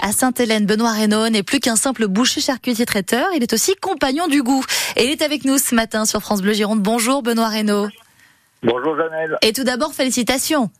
[0.00, 0.66] à Sainte-Hélène.
[0.66, 3.28] Benoît Reynaud n'est plus qu'un simple boucher charcutier traiteur.
[3.34, 4.64] Il est aussi compagnon du goût.
[4.96, 6.80] Et il est avec nous ce matin sur France Bleu Gironde.
[6.80, 7.88] Bonjour Benoît Reynaud.
[8.62, 9.36] Bonjour Janelle.
[9.42, 10.70] Et tout d'abord, félicitations.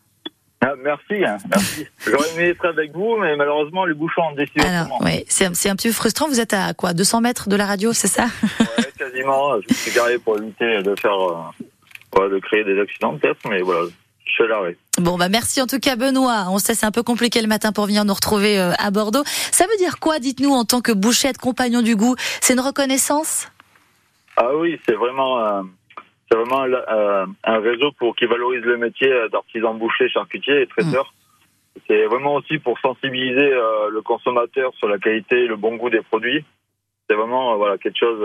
[0.62, 1.86] Ah, merci, hein, merci.
[2.06, 4.60] J'aurais aimé être avec vous, mais malheureusement, les bouchons ont décidé.
[4.60, 6.28] Alors, oui, c'est un, un petit peu frustrant.
[6.28, 8.26] Vous êtes à quoi 200 mètres de la radio, c'est ça?
[8.60, 9.58] Ouais, quasiment.
[9.62, 13.62] Je me suis garé pour éviter de faire, euh, de créer des accidents peut-être, mais
[13.62, 13.88] voilà,
[14.38, 14.76] je suis.
[14.98, 16.46] Bon, bah merci en tout cas Benoît.
[16.50, 19.22] On sait c'est un peu compliqué le matin pour venir nous retrouver euh, à Bordeaux.
[19.24, 22.14] Ça veut dire quoi, dites-nous, en tant que bouchette, compagnon du goût?
[22.40, 23.48] C'est une reconnaissance?
[24.36, 25.62] Ah oui, c'est vraiment, euh,
[26.30, 31.12] c'est vraiment euh, un réseau pour qui valorise le métier d'artisan boucher, charcutier et traiteur.
[31.86, 35.90] C'est vraiment aussi pour sensibiliser euh, le consommateur sur la qualité et le bon goût
[35.90, 36.44] des produits.
[37.08, 38.20] C'est vraiment voilà quelque chose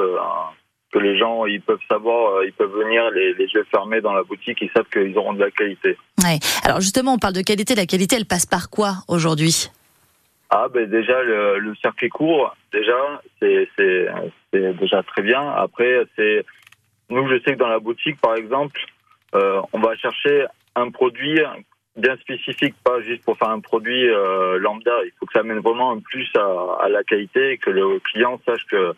[0.91, 4.13] que les gens ils peuvent savoir, euh, ils peuvent venir les, les yeux fermés dans
[4.13, 5.97] la boutique, ils savent qu'ils auront de la qualité.
[6.23, 6.39] Ouais.
[6.63, 7.75] Alors justement, on parle de qualité.
[7.75, 9.69] La qualité, elle passe par quoi aujourd'hui?
[10.51, 13.67] Ah ben déjà le, le circuit court, déjà c'est
[14.53, 15.41] déjà très bien.
[15.51, 16.45] Après c'est
[17.09, 18.79] nous je sais que dans la boutique par exemple,
[19.33, 21.41] euh, on va chercher un produit
[21.97, 24.91] bien spécifique, pas juste pour faire un produit euh, lambda.
[25.05, 27.99] Il faut que ça amène vraiment un plus à, à la qualité et que le
[27.99, 28.93] client sache que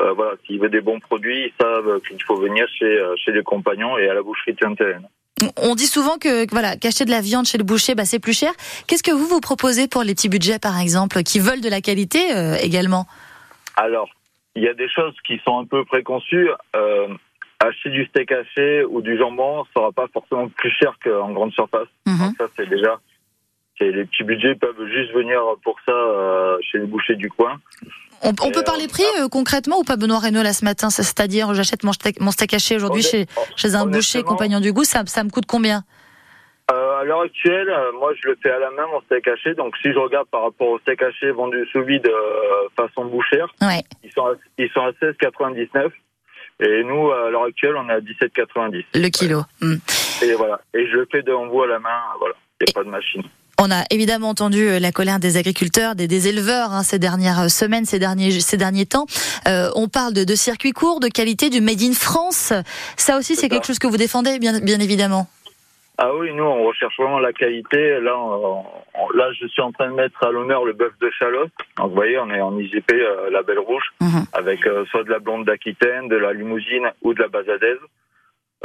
[0.00, 3.32] euh, voilà s'il veut des bons produits, ils savent qu'il faut venir chez euh, chez
[3.32, 5.08] les compagnons et à la boucherie Sainte-Hélène.
[5.56, 8.38] On dit souvent que voilà, qu'acheter de la viande chez le boucher, bah, c'est plus
[8.38, 8.52] cher.
[8.86, 11.80] Qu'est-ce que vous vous proposez pour les petits budgets, par exemple, qui veulent de la
[11.80, 13.06] qualité euh, également?
[13.76, 14.10] Alors,
[14.54, 16.50] il y a des choses qui sont un peu préconçues.
[16.76, 17.08] Euh,
[17.58, 21.88] acheter du steak haché ou du jambon sera pas forcément plus cher qu'en grande surface.
[22.06, 22.18] Mhm.
[22.18, 22.98] Donc ça, c'est déjà...
[23.82, 27.58] Les petits budgets peuvent juste venir pour ça euh, chez les bouchers du coin.
[28.22, 31.02] On, peut euh, parler prix euh, concrètement ou pas, Benoît Reynaud, là ce matin C'est-
[31.02, 34.84] C'est-à-dire, j'achète mon steak, mon steak haché aujourd'hui chez, chez un boucher compagnon du goût,
[34.84, 35.82] ça, ça me coûte combien
[36.70, 39.54] Euh, à l'heure actuelle, euh, moi, je le fais à la main, mon steak haché.
[39.54, 43.48] Donc, si je regarde par rapport au steak haché vendu sous vide euh, façon bouchère,
[43.60, 43.82] Ouais.
[44.04, 45.90] ils sont à, ils sont à 16,99.
[46.62, 48.84] Et nous, à l'heure actuelle, on est à 17,90.
[48.94, 49.40] Le kilo.
[49.62, 49.76] Hmm.
[50.22, 50.60] Et voilà.
[50.74, 52.02] Et je le fais vous à la main.
[52.18, 52.34] Voilà.
[52.60, 53.22] Il n'y a pas de machine.
[53.62, 57.40] On a évidemment entendu euh, la colère des agriculteurs, des, des éleveurs hein, ces dernières
[57.40, 59.04] euh, semaines, ces derniers, ces derniers temps.
[59.46, 62.54] Euh, on parle de, de circuits courts, de qualité, du made in France.
[62.96, 65.28] Ça aussi, c'est quelque chose que vous défendez, bien, bien évidemment.
[65.98, 68.00] Ah oui, nous, on recherche vraiment la qualité.
[68.00, 71.10] Là, on- on- là, je suis en train de mettre à l'honneur le bœuf de
[71.18, 71.50] Chalosse.
[71.76, 74.24] Donc, vous voyez, on est en IGP, euh, la Belle Rouge, Mhm.
[74.32, 77.76] avec euh, soit de la blonde d'Aquitaine, de la limousine ou de la basadaise.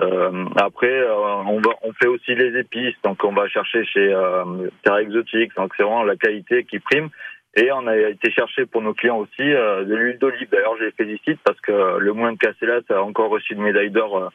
[0.02, 1.16] Euh, après, euh,
[1.48, 2.96] on, va, on fait aussi les épices.
[3.04, 5.56] Donc, on va chercher chez euh, Terre Exotique.
[5.56, 7.10] Donc, c'est vraiment la qualité qui prime.
[7.58, 10.50] Et on a été chercher pour nos clients aussi euh, de l'huile d'olive.
[10.52, 13.92] D'ailleurs, je les félicite parce que le moine de Casselas a encore reçu une médaille
[13.92, 14.28] d'or euh,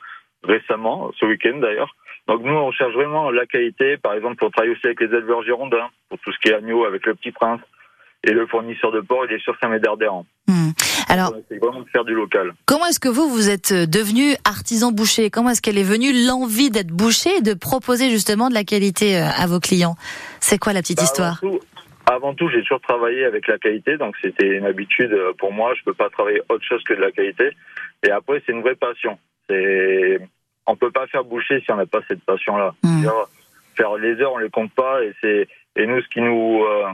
[0.43, 1.95] récemment, ce week-end d'ailleurs.
[2.29, 3.99] Donc nous, on cherche vraiment la qualité.
[3.99, 6.87] Par exemple, on travaille aussi avec les éleveurs girondins pour tout ce qui est agneau
[6.87, 7.61] avec le Petit Prince.
[8.25, 10.25] Et le fournisseur de porc, il est sur Saint-Médard-d'Héran.
[10.47, 10.71] Hmm.
[11.11, 12.53] Alors, essaie vraiment de faire du local.
[12.67, 15.29] comment est-ce que vous, vous êtes devenu artisan boucher?
[15.29, 19.19] Comment est-ce qu'elle est venue l'envie d'être boucher et de proposer justement de la qualité
[19.19, 19.97] euh, à vos clients?
[20.39, 21.41] C'est quoi la petite Bah, histoire?
[21.43, 21.61] Avant tout,
[22.07, 25.75] avant tout, j'ai toujours travaillé avec la qualité, donc c'était une habitude euh, pour moi.
[25.77, 27.51] Je peux pas travailler autre chose que de la qualité.
[28.07, 29.19] Et après, c'est une vraie passion.
[29.49, 30.21] C'est,
[30.67, 32.75] on peut pas faire boucher si on n'a pas cette passion-là.
[32.85, 33.05] Hmm.
[33.77, 36.87] Faire les heures, on les compte pas, et c'est, et nous, ce qui nous euh,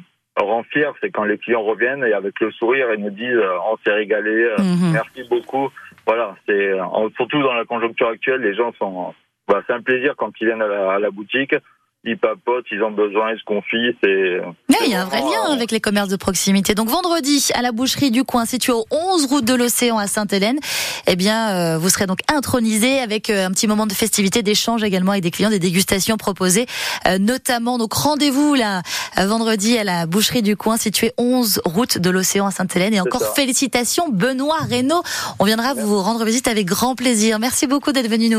[0.45, 3.59] rend fiers, c'est quand les clients reviennent et avec le sourire, ils nous disent, euh,
[3.73, 4.93] on s'est régalé, euh, Mhm.
[4.93, 5.69] merci beaucoup.
[6.07, 6.85] Voilà, c'est euh,
[7.17, 9.15] surtout dans la conjoncture actuelle, les gens sont.
[9.49, 11.55] Voilà, c'est un plaisir quand ils viennent à la, à la boutique,
[12.07, 13.97] ils papotent, ils ont besoin, ils se confient.
[14.03, 14.39] C'est.
[14.39, 16.75] Ouais, il y a un vrai lien euh, avec les commerces de proximité.
[16.75, 20.59] Donc vendredi, à la boucherie du coin, située au 11 route de l'Océan à Sainte-Hélène,
[21.09, 24.85] eh bien, euh, vous serez donc intronisé avec euh, un petit moment de festivité, d'échange
[24.85, 26.67] également avec des clients, des dégustations proposées,
[27.07, 27.77] euh, notamment.
[27.79, 28.83] Donc rendez-vous là
[29.17, 32.95] vendredi à la boucherie du coin, située 11 route de l'Océan à Sainte-Hélène.
[32.95, 35.03] Et encore félicitations, Benoît Reynaud.
[35.39, 37.39] On viendra vous rendre visite avec grand plaisir.
[37.41, 38.39] Merci beaucoup d'être venu nous.